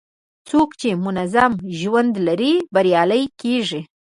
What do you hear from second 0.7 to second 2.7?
چې منظم ژوند لري،